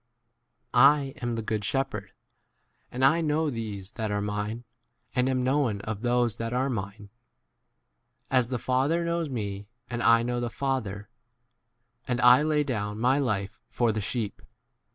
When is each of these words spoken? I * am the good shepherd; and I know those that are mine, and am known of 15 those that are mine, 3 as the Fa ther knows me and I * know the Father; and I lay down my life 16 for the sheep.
I 0.73 1.13
* 1.15 1.21
am 1.21 1.35
the 1.35 1.43
good 1.43 1.63
shepherd; 1.63 2.11
and 2.91 3.05
I 3.05 3.21
know 3.21 3.51
those 3.51 3.91
that 3.91 4.09
are 4.09 4.19
mine, 4.19 4.63
and 5.13 5.29
am 5.29 5.43
known 5.43 5.79
of 5.81 5.97
15 5.97 6.01
those 6.01 6.37
that 6.37 6.53
are 6.53 6.71
mine, 6.71 7.11
3 8.29 8.29
as 8.39 8.49
the 8.49 8.57
Fa 8.57 8.87
ther 8.89 9.05
knows 9.05 9.29
me 9.29 9.67
and 9.91 10.01
I 10.01 10.23
* 10.23 10.23
know 10.23 10.39
the 10.39 10.49
Father; 10.49 11.07
and 12.07 12.19
I 12.19 12.41
lay 12.41 12.63
down 12.63 12.99
my 12.99 13.19
life 13.19 13.59
16 13.65 13.65
for 13.69 13.91
the 13.91 14.01
sheep. 14.01 14.41